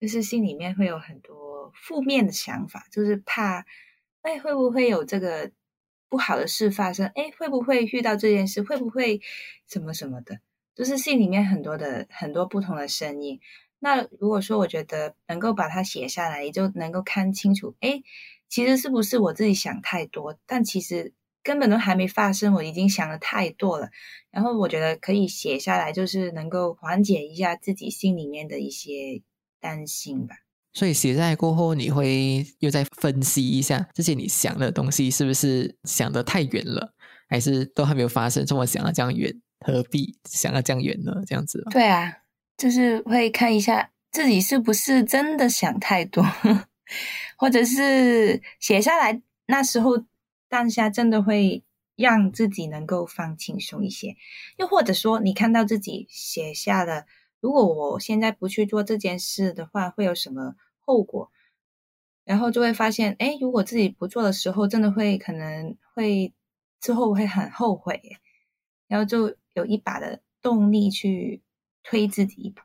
[0.00, 3.66] 就是心里面会有很多负面的想法，就是怕，
[4.22, 5.50] 哎，会不会有这个
[6.08, 7.06] 不好的事发生？
[7.16, 8.62] 哎，会不会遇到这件事？
[8.62, 9.20] 会不会
[9.66, 10.38] 什么什么的？
[10.76, 13.40] 就是心里面很多的很多不同的声音。
[13.80, 18.02] 那如果说我觉得能够把它写下来，也就能够看清楚，哎，
[18.48, 20.38] 其实是不是我自己想太多？
[20.46, 21.12] 但其实。
[21.44, 23.90] 根本都还没发生，我已经想的太多了。
[24.32, 29.22] 然后我觉得可以写下来，就是能够缓解一下自己心里面的一些
[29.60, 30.36] 担心吧。
[30.72, 36.94] 所以写下来过后，你会又再分析一下这些你想的东西是不是想的太远了，
[37.28, 41.12] 还是都还没有发生，这么想的这样远，何必想要这样远呢？
[41.26, 41.62] 这样子。
[41.70, 42.10] 对啊，
[42.56, 46.24] 就是会看一下自己是不是真的想太多，
[47.36, 50.02] 或者是写下来那时候。
[50.54, 51.64] 当下真的会
[51.96, 54.16] 让自己能够放轻松一些，
[54.56, 57.08] 又或者说你看到自己写下的，
[57.40, 61.32] 如果我现在不去做这件事的话，会有什么后果？
[62.22, 66.32] 然后就会发现，哎，如果自己不做的时候，真的会可能会
[66.80, 68.00] 之后会很后悔，
[68.86, 71.42] 然后就有一把的动力去
[71.82, 72.62] 推自己一把。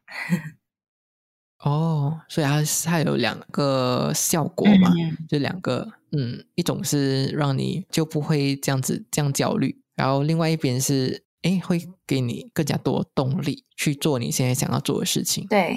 [1.64, 4.94] 哦，所以它它有两个效果嘛，
[5.28, 15.46] 就两个，嗯，一种是让你就不会这样子这样焦虑，然后另外一边是，哎，会给你更加多动力去做你现在想要做的事情。
[15.48, 15.76] 对，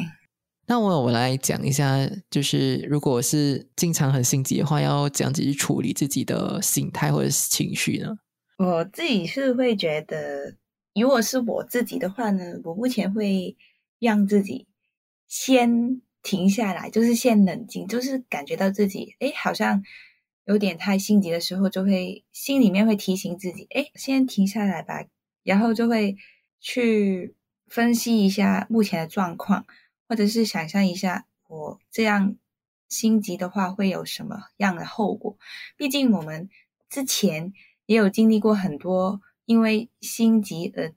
[0.66, 1.98] 那我我来讲一下，
[2.30, 8.16] 就是如果是经常很心急的话，要怎样子去处理自己的心态或者是情绪呢？
[8.58, 10.54] 我自己是会觉得，
[10.94, 13.56] 如果是我自己的话呢，我目前会
[13.98, 14.68] 让自己
[15.32, 19.82] 先停下来，就是先冷静，就是感觉到自己哎，好像
[20.44, 25.06] 有点太心急的时候，就会心里面会提醒自己，哎，先停下来吧，
[25.42, 26.18] 然后就会
[26.60, 27.34] 去
[27.66, 29.64] 分析一下目前的状况。
[30.06, 32.36] 或者是想象一下，我这样
[32.90, 35.38] 心急的话会有什么样的后果？
[35.78, 36.50] 毕竟我们
[36.90, 37.54] 之前
[37.86, 40.92] 也有经历过很多因为心急而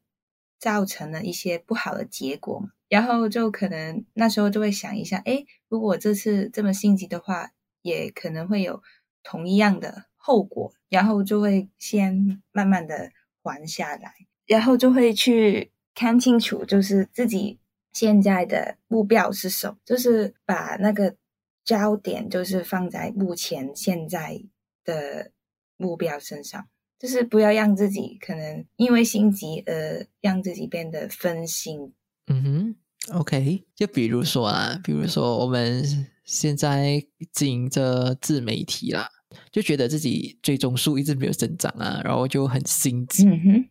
[0.59, 2.71] 造成了一些不好的结果嘛。
[2.89, 8.81] 然后就可能那时候就会想一下，哎，如果这次这么心急的话，也可能会有
[9.23, 10.73] 同一样的后果。
[10.89, 14.13] 然后就会先慢慢的缓下来，
[14.45, 17.59] 然后就会去看清楚，就是自己。
[17.91, 19.77] 现在的目标是什么？
[19.85, 21.15] 就是把那个
[21.63, 24.43] 焦点就是放在目前现在
[24.83, 25.31] 的
[25.77, 26.67] 目标身上，
[26.99, 31.93] 就是不要让自己可能因为心急而让自己变得分心。
[32.27, 32.75] 嗯哼
[33.17, 35.83] ，OK，就比如说啊，比如说我们
[36.23, 39.09] 现在经营着自媒体啦，
[39.51, 43.25] 就觉得自己追踪数一直没有增长啊，然后就很心急。
[43.25, 43.69] 嗯哼，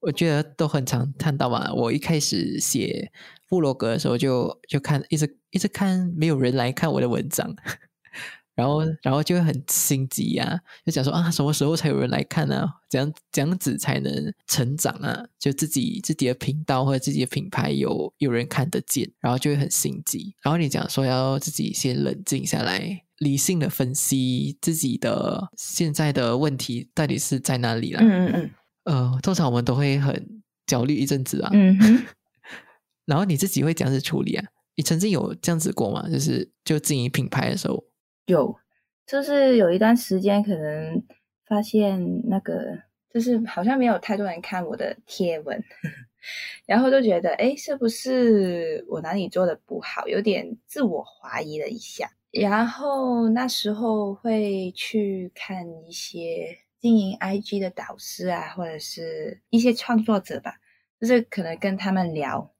[0.00, 1.72] 我觉得都很常看到嘛。
[1.72, 3.10] 我一开始写。
[3.48, 7.48] 布罗格的时候就就看一直一直看没有人来看我的文章，
[8.56, 12.66] 然后然后就会很心急呀，就想说啊什么时候才有人来看呢？
[12.88, 15.24] 怎样怎样子才能成长啊？
[15.38, 20.34] 就自己自己的频道或者自己的品牌有有人看得见，然后就会很心急。
[20.42, 28.00] 然后你讲说要自己先冷静下来，理性的分析自己的现在的问题到底是在哪里了？
[28.00, 28.50] 嗯嗯嗯。
[28.84, 31.50] 呃，通常我们都会很焦虑一阵子啊。
[31.52, 31.76] 嗯。
[33.04, 34.44] 然后你自己会这样子处理啊？
[34.76, 36.08] 你曾经有这样子过吗？
[36.08, 37.82] 就是就经营品牌的时候，
[38.26, 38.56] 有，
[39.06, 41.02] 就是有一段时间可能
[41.46, 42.78] 发现那个，
[43.12, 45.62] 就是好像没有太多人看我的贴文，
[46.66, 50.06] 然后就觉得，哎，是不是我哪里做的不好？
[50.08, 52.10] 有点自我怀疑了一下。
[52.32, 60.56] 然后那时候会去看一些经营 IG 的导师啊，或者是一些创作者吧，
[61.00, 62.52] 就是可能跟他们聊。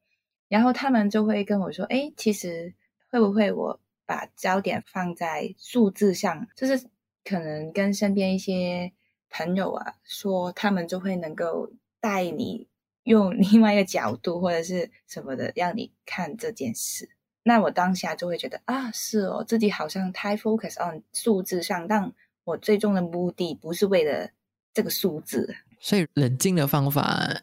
[0.48, 2.72] 然后他们就会跟我说：“哎，其实
[3.10, 6.86] 会不会我把焦点放在数字上，就是
[7.24, 8.92] 可能跟身边一些
[9.28, 12.68] 朋友啊说，他们就会能够带你
[13.02, 17.10] 用 另外一个角度或者是什么的让你看这件事。
[17.42, 22.12] 那我当下就会觉得啊，是哦，自己好像太 focus on 数字上，但
[22.44, 24.30] 我最终的目的不是为了
[24.72, 25.56] 这个数字。
[25.78, 27.42] 所以冷静的方法。”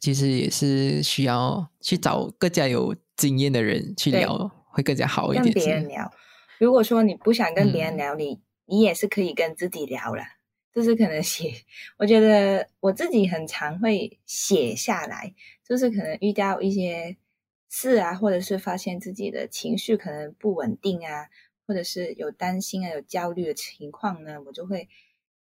[0.00, 5.44] 其实也是需要去找更加有经验的人去聊，会更加好一点。
[5.44, 6.10] 跟别人聊，
[6.58, 10.22] 如果说你不想跟别人聊，你你也是可以跟自己聊了。
[10.72, 11.52] 就是可能写，
[11.96, 15.34] 我觉得我自己很常会写下来，
[15.66, 17.16] 就是可能遇到一些
[17.68, 21.28] 事啊，或者是发现自己的情绪可能不稳定啊，
[21.66, 24.88] 或者是有担心啊、有焦虑的情况呢，我就会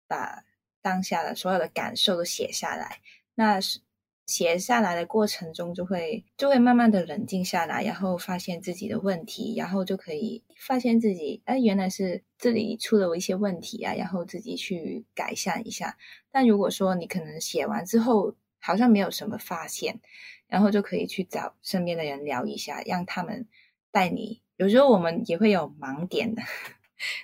[0.07, 0.45] 把
[0.81, 2.99] 当下的所有的感受都写下来。
[3.33, 3.79] 那是。
[4.25, 15.97] 写下来的过程中，就会就会慢慢的冷静下来，然后发现自己的问题，然后就可以发现自己，哎，原来是这里出了一些问题啊，然后自己去改善一下。
[16.31, 19.99] 但如果说你可能写完之后好像没有什么发现，
[20.47, 23.47] 然后就可以去找身边的人聊一下，让他们
[23.91, 24.41] 带你。
[24.57, 26.41] 有时候我们也会有盲点的。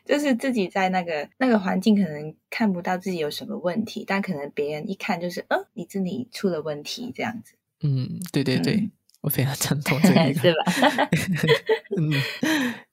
[0.06, 7.54] 就是自己在那个那个环境，可能看不到自己有什么问题，但可能别人一看就是，呃，你这里出了问题这样子。
[7.82, 8.90] 嗯，对对对，
[9.22, 11.10] 我非常赞同这 个，是吧？
[11.98, 12.12] 嗯，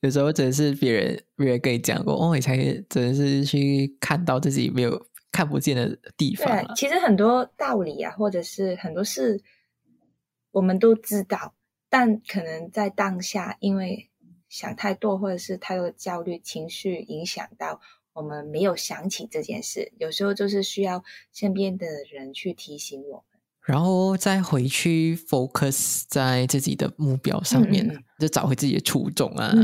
[0.00, 2.56] 有时候真的是别人别人跟你讲过，哦，你才
[2.88, 6.46] 真的是去看到自己没有看不见的地方。
[6.64, 9.42] 对，其实很多道理啊，或者是很多事，
[10.52, 11.54] 我们都知道，
[11.90, 14.07] 但可能在当下，因为。
[14.48, 17.80] 想太多，或者是太多的焦虑情绪影响到
[18.14, 19.92] 我们没有想起这件事。
[19.98, 29.54] 有时候就是需要身边的人去提醒我们，然后再回去 focus 在自己的目标上面，就找回自己的初衷啊。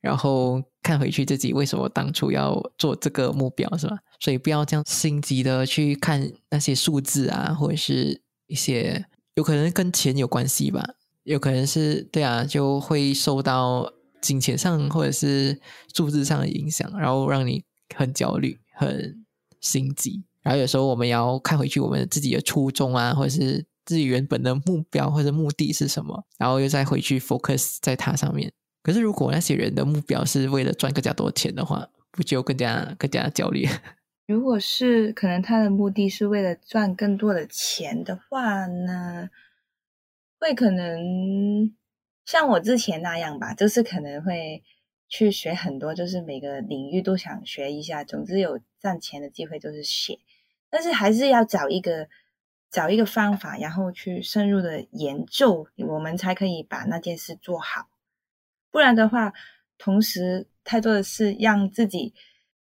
[0.00, 3.96] 然后看回去自己为什么当初要做这个目标，是吧？
[4.18, 10.84] 所以不要这样心急的去看那些数字啊，或者是一些有可能跟钱有关系吧，
[11.22, 13.92] 有可能是对啊，就会受到。
[14.22, 15.60] 金钱上或者是
[15.94, 17.62] 数字上的影响，然后让你
[17.94, 19.22] 很焦虑、很
[19.60, 20.24] 心急。
[20.40, 28.50] 然后有时候我们要看回去，我们自己的初衷啊，或者是自己原本的目标或者目的是什么，然后又再回去 focus 在它上面，
[28.82, 33.68] 可是如果那些人的目标是为了赚更加多钱的话，不就更加更加焦虑？
[34.26, 39.28] 如果是可能他的目的是为了赚更多的钱的话呢，
[40.40, 41.72] 会可能
[42.24, 44.62] 像我之前那样吧，就是可能会
[45.08, 48.04] 去学很多，就是每个领域都想学一下。
[48.04, 50.18] 总之有赚钱的机会就是写，
[50.70, 52.08] 但是还是要找一个
[52.70, 57.88] 找一个方法，然后去深入的研究，我们才可以把那件事做好。
[58.70, 59.32] 不然的话，
[59.78, 62.14] 同时太多的事让自己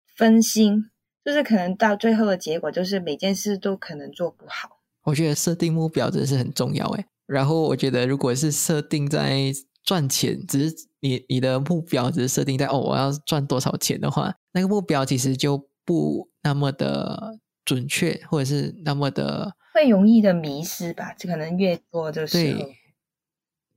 [0.06, 0.90] 分心。
[1.26, 4.80] 就是可能到最后的结果，就是每件事都可能做不好。
[5.04, 7.06] 我觉得设定目标真的是很重要诶。
[7.28, 9.54] 然后我觉得，如果是设定在
[9.84, 21.14] 赚钱，只是你你的目标只是设定在哦，我要赚多少钱的话，那个目标其实就不那么的准确，或者是那么的会容易的迷失吧？
[21.14, 22.60] 就可能越多的时候，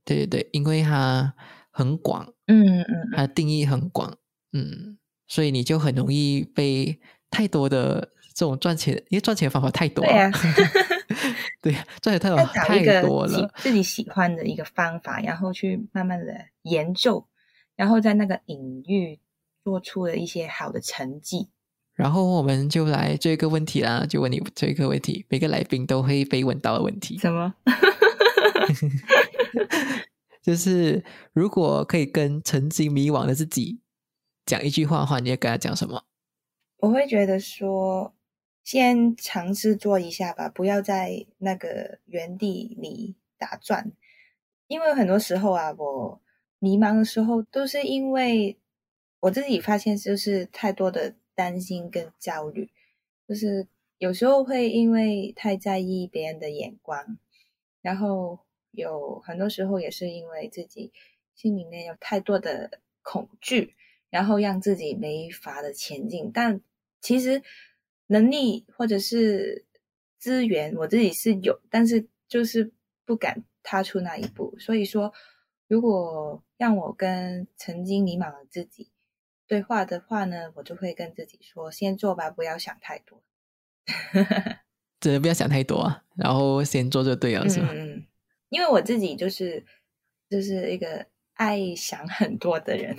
[0.03, 1.33] 对对对，因为它
[1.69, 4.17] 很广，嗯嗯，它的定义很广，
[4.53, 4.97] 嗯，
[5.27, 6.99] 所以你就很容易被。
[7.33, 10.11] 太多的这种赚钱，因为赚钱方法太多了。
[10.11, 10.65] 对
[11.71, 13.51] 呀，这也太有太多了。
[13.57, 16.33] 自己喜欢的一个方法，然后去慢慢的
[16.63, 17.25] 研究，
[17.75, 19.19] 然后在那个领域
[19.63, 21.49] 做出了一些好的成绩。
[21.93, 27.17] 然后我们就来这个问题啦，就问你这个问题，每个来宾都会被问到的问题。
[27.17, 27.53] 什么？
[30.41, 31.03] 就是
[31.33, 33.79] 如果可以跟曾经迷惘的自己
[34.45, 36.03] 讲一句话的话，你要跟他讲什么？
[36.79, 38.11] 我会觉得说，
[38.63, 43.91] 先尝试做一下吧，不要在那个原地里打转。
[44.67, 46.21] 因为很多时候啊，我
[46.59, 48.57] 迷茫的时候，都是因为
[49.19, 52.69] 我自己发现，就是太多的担心跟焦虑，
[53.27, 57.17] 就是有时候会因为太在意别人的眼光，
[57.81, 58.39] 然后
[58.71, 60.93] 有很多时候也是因为自己
[61.35, 63.75] 心里面有太多的恐惧，
[64.09, 66.61] 然后让自己没法的前进，但。
[67.03, 67.41] 其实
[68.11, 69.65] 能力或者是
[70.19, 72.73] 资源，我自己是有，但是就是
[73.05, 74.53] 不敢踏出那一步。
[74.59, 75.13] 所以说，
[75.69, 78.91] 如果让我跟曾经迷茫的自己
[79.47, 83.23] 对话的话呢，我就会跟自己说：先做吧，不要想太多。
[84.99, 87.69] 真的不要想太多啊，然后先做就对了，是吗？
[87.71, 88.05] 嗯，
[88.49, 89.65] 因为我自己就是
[90.29, 92.95] 就是一个爱想很多的人。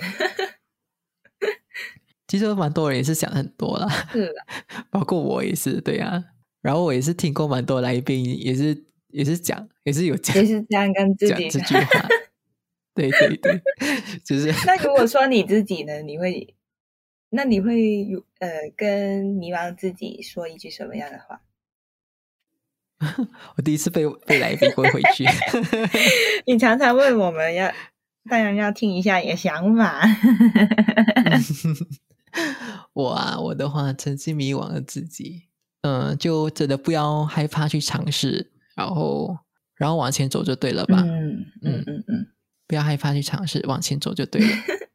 [2.33, 4.33] 其实蛮多人也是想很多啦，是，
[4.89, 6.23] 包括我也是，对啊。
[6.63, 12.07] 然后我也是听过蛮多来宾，也是也是讲，也是有讲，也是这样跟自己讲这句话。
[12.95, 13.61] 对 对对，
[14.25, 14.51] 就是。
[14.65, 16.01] 那如果说你自己呢？
[16.01, 16.55] 你会，
[17.29, 21.39] 那你会有呃，跟迷茫自己说一句什么样的话？
[23.57, 25.23] 我第一次被被来宾问回去。
[26.47, 27.71] 你常常问我们要，
[28.27, 30.01] 当然要听一下你的想法。
[32.93, 35.43] 我啊，我的话，曾经迷惘了自己，
[35.81, 39.37] 嗯，就真的不要害怕去尝试，然后，
[39.75, 41.01] 然后往前走就对了吧？
[41.05, 42.27] 嗯嗯嗯嗯，
[42.67, 44.47] 不要害怕去尝试，往前走就对了。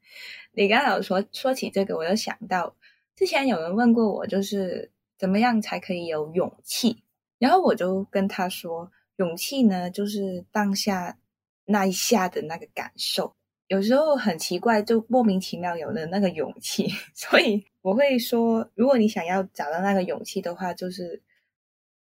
[0.53, 2.74] 你刚才说说起这个，我就想到
[3.14, 7.05] 之前有人问过我，就是怎么样才可以有勇气？
[7.39, 11.18] 然后我就跟他说，勇气呢，就是当下
[11.66, 13.36] 那一下的那个感受。
[13.69, 21.23] 有时候很奇怪，就莫名其妙有了那个勇气， 所以我会说，如果你想要找到那个勇气的话，就是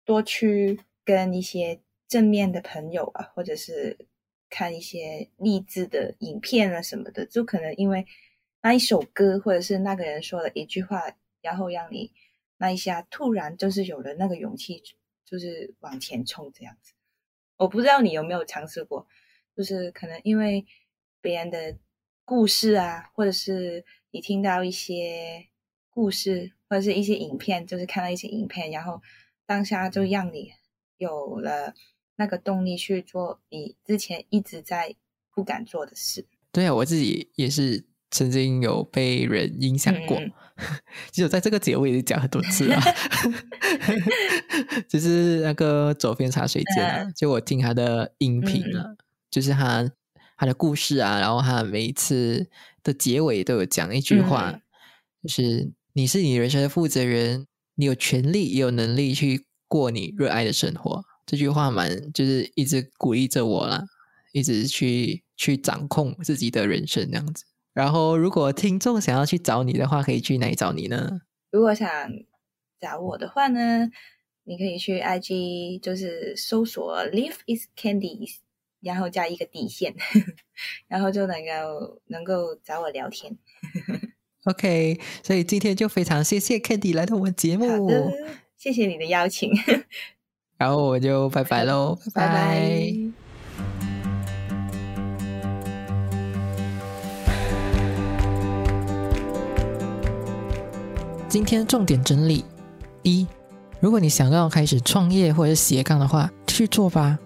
[0.05, 3.97] 多去跟一些正面的朋友啊，或者是
[4.51, 8.05] 看一些励志的影片啊什么的，就可能因为
[8.61, 11.05] 那一首歌，或者是那个人说了一句话，
[11.41, 12.11] 然后让你
[12.57, 14.83] 那一下突然就是有了那个勇气，
[15.25, 16.95] 就是往前冲这样子。
[17.59, 19.07] 我不知道你有没有尝试过，
[19.57, 20.67] 就是可能因为。
[21.25, 21.79] 别人的
[22.27, 25.47] 故事啊，或者是你听到一些
[25.89, 29.01] 故事，或者是一些影片，就是看到一些影片，然后
[29.47, 30.53] 当下就让你
[30.99, 31.73] 有了
[32.17, 34.95] 那个动力去做你之前一直在
[35.35, 36.27] 不敢做的事。
[36.53, 40.21] 对啊，我自己也是曾经有被人影响过。
[41.11, 42.79] 其实在这个节目也是讲很多次了，
[44.87, 48.95] 就是那个左边茶水间啊，就我听他的音频啊，
[49.31, 49.91] 就是他。
[50.37, 52.49] 他的故事啊，然后他每一次
[52.83, 54.61] 的结尾都有讲一句话，
[55.23, 61.05] 就是你是你人生的负责人，你有权利也有能力去过你热爱的生活。
[61.27, 63.85] 这句话蛮就是一直鼓励着我啦，
[64.33, 67.45] 一直去去掌控自己的人生这样子。
[67.73, 71.23] 然后，如果听众想要去找你的话，可以去哪里找你呢？
[71.51, 71.89] 如果想
[72.81, 73.89] 找我的话呢，
[74.45, 78.44] 你可以去 IG，就是搜索 “Live is Candies”。
[78.85, 79.95] 然后加一个底线，
[80.87, 83.37] 然后就能够能够找我聊天。
[84.45, 88.13] OK，所以今天就非常谢谢 Candy 来到我们节目，
[88.59, 89.51] 谢谢你的邀请，
[90.59, 92.93] 然后我就拜拜喽， 拜拜。
[101.27, 102.45] 今天重点整理：
[103.03, 103.27] 一，
[103.81, 107.19] 如果你想要开始创业或者是斜杠的话，去做吧。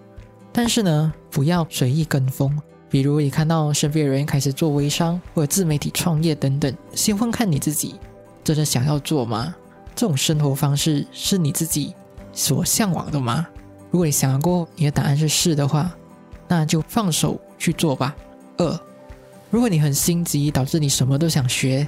[0.61, 2.53] 但是呢，不要随意跟风。
[2.89, 7.95] 比如你看到身边的人开始做微商或者自媒体创业等等，先问看你自己
[8.43, 9.55] 真的想要做吗？
[9.95, 11.95] 这种生活方式是你自己
[12.33, 13.47] 所向往的吗？
[13.89, 15.89] 如果你想过你的答案是是的话，
[16.45, 18.13] 那就放手去做吧。
[18.57, 18.79] 二，
[19.49, 21.87] 如果你很心急，导致你什么都想学，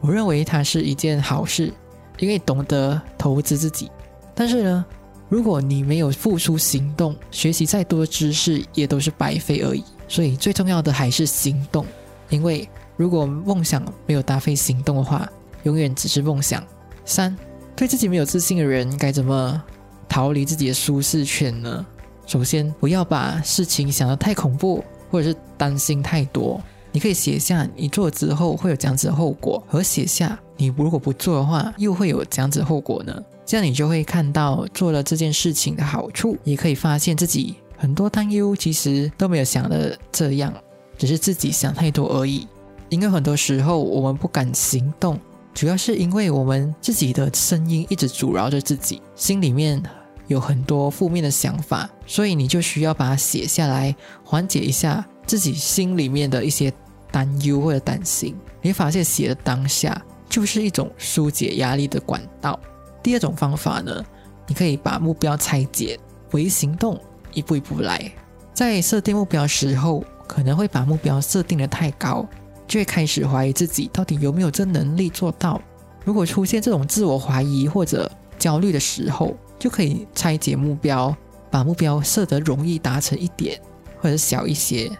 [0.00, 1.72] 我认为它是一件好事，
[2.18, 3.88] 因为懂得投资自己。
[4.34, 4.84] 但是呢，
[5.30, 9.82] 如果你没有付出行动，学习再多的知识也都是白费而已。
[10.08, 11.86] 所以最重要的还是行动，
[12.28, 15.30] 因为如果梦想没有搭配行动的话，
[15.62, 16.62] 永远只是梦想。
[17.04, 17.34] 三，
[17.76, 19.62] 对自己没有自信的人该怎么
[20.08, 21.86] 逃离自己的舒适圈呢？
[22.26, 26.60] 首先，不要把事情想得太恐怖，或者是担心太多。
[26.90, 33.14] 你可以写下你做之后会有这样子的后果，和写下你如果不做的话又会有这样子的后果呢？
[33.50, 40.54] 这样你就会看到做了这件事情的好处，也可以发现自己很多担忧其实都没有想的这样，
[40.96, 42.46] 只是自己想太多而已。
[42.90, 45.18] 因为很多时候我们不敢行动，
[45.52, 49.82] 主要是因为我们自己的声音一直阻挠着自己，心里面
[50.28, 53.92] 有很多负面的想法，所以你就需要把它写下来，
[54.22, 56.72] 缓解一下自己心里面的一些
[57.10, 58.32] 担忧或者担心。
[58.62, 62.56] 你发现写的当下就是一种疏解压力的管道。
[63.02, 64.04] 第二种方法呢，
[64.46, 65.98] 你可以把目标拆解
[66.32, 67.00] 为行动，
[67.32, 68.10] 一步一步来。
[68.52, 72.26] 在设定目标时候，可能会把目标设定的太高，
[72.68, 75.60] 就会开始怀疑自己到底有没有这能力做到。
[76.04, 81.14] 如果出现这种自我怀疑或者焦虑的时候，就可以拆解目标，
[81.50, 83.60] 把目标设得容易达成一点，
[84.00, 84.90] 或者小一些。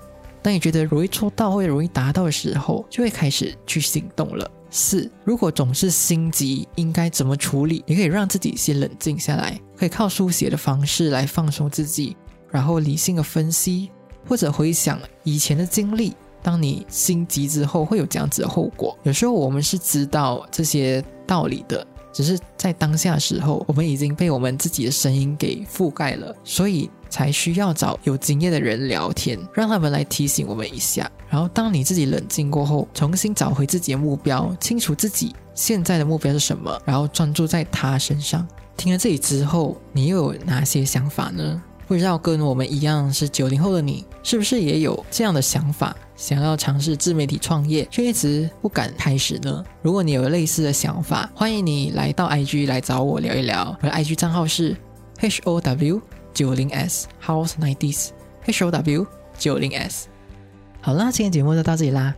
[0.42, 4.51] 当你觉得容易做到或者容易达到的时候，就会开始去行动了。
[4.71, 7.85] 四，如果总是心急，应该怎么处理？
[7.87, 12.16] 你可以让自己先冷静下来，可以靠书写的方式来放松自己，
[12.51, 13.91] 然后理性的分析，
[14.29, 16.14] 或者回想以前的经历。
[16.43, 18.97] 当你心急之后，会有这样子的后果。
[19.03, 38.47] 有时候我们是知道这些道理的，只是在当下的时候，我们已经被我们自己的声音给覆盖了，所以才需要找有经验的人聊天让他们来提醒我们一下然后当你自己冷静过后重新找回自己的目标清楚自己现在的目标是什么然后专注在他身上
[38.77, 41.63] 听了这里之后你又有哪些想法呢？
[41.87, 49.65] 不知道跟我们一样是九零后的你是不是也有这样的想法想要尝试自媒体创业却一直不敢开始呢？
[49.83, 54.77] 如果你有类似的想法欢迎你来到 ig 来找我聊一聊我的 ig 账号是
[55.45, 55.61] how
[56.33, 58.09] 九零 S House Nineties
[58.47, 59.07] H O W
[59.39, 60.09] 九零 S。
[60.81, 62.14] 好啦，今天节目就到这里啦。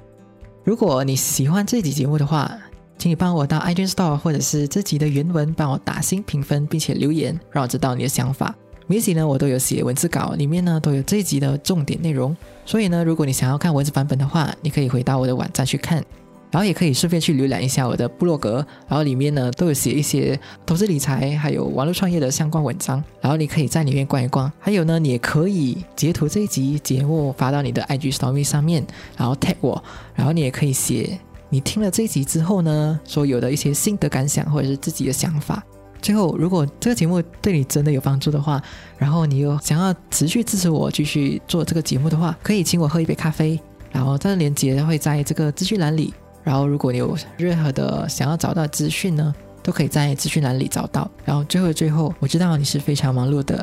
[0.65, 2.57] 如果你喜欢这集节目的话，
[2.99, 8.55] 请你帮我到 i g e n Store 或者是这集的原文帮我打新评分，并且留言，让我知道你的想法。
[8.87, 12.37] 每集呢，我都有写文字稿，里面呢都有这一集的重点内容。
[12.65, 16.05] 所以呢，如果你想要看文字版本的话，你可以回到我的网站去看。
[16.53, 24.53] 然后也可以顺便去浏览一下我的部落格，然后里面呢都有写一些投资理财还有网络创业的相关文章，然后你可以在里面逛一逛。
[24.61, 28.87] 还有呢，你也可以截图这一集节目发到你的 IG Story 上面，
[29.17, 29.83] 然后 tag 我，
[30.15, 35.65] 然后你也可以写你听了这一集之后呢，所有的一些心得感想或者是自己的想法。
[36.03, 38.61] 最后，如果这个节目对你真的有帮助的话，
[38.99, 43.59] 然后你又想要持续支持我继续做这个节目的话，可以请我喝一杯咖啡，
[43.91, 46.13] 然后这个链接会在这个资讯栏里。
[46.43, 51.11] 然后，如果你有任何的想要找到资讯呢，都可以在资讯栏里找到。
[51.25, 53.57] 然后，最后的最后，我知道你是非常忙碌的，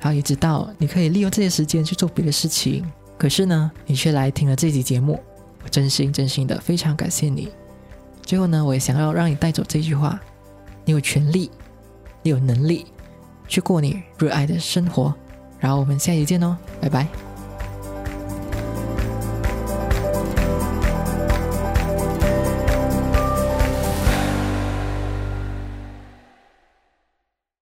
[0.00, 2.84] 然后也知道你可以利用这些时间去做别的事情，
[3.16, 5.20] 可是呢，你却来听了这集节目，
[5.62, 7.48] 我真心真心的非常感谢你。
[8.22, 10.20] 最后呢，我也想要让你带走这句话：
[10.84, 11.50] 你有权利。
[12.26, 12.86] 你有能力
[13.46, 15.12] 去过你热爱的生活，
[15.60, 17.23] 然后我们下期见哦，拜拜。